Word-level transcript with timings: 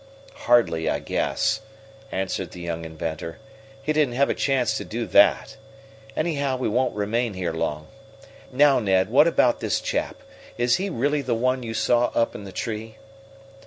"Hardly, 0.47 0.89
I 0.89 0.97
guess," 0.97 1.61
answered 2.11 2.49
the 2.53 2.59
young 2.59 2.85
inventor. 2.85 3.37
"He 3.83 3.93
didn't 3.93 4.15
have 4.15 4.31
a 4.31 4.33
chance 4.33 4.75
to 4.77 4.83
do 4.83 5.05
that. 5.05 5.57
Anyhow 6.17 6.57
we 6.57 6.67
won't 6.67 6.95
remain 6.95 7.35
here 7.35 7.53
long. 7.53 7.85
Now, 8.51 8.79
Ned, 8.79 9.09
what 9.11 9.27
about 9.27 9.59
this 9.59 9.79
chap? 9.79 10.15
Is 10.57 10.77
he 10.77 10.89
really 10.89 11.21
the 11.21 11.35
one 11.35 11.61
you 11.61 11.75
saw 11.75 12.05
up 12.15 12.33
in 12.33 12.45
the 12.45 12.51
tree?" 12.51 12.97